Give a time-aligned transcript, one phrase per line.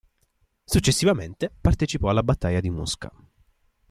[0.65, 3.13] Successivamente partecipò alla battaglia di Mosca.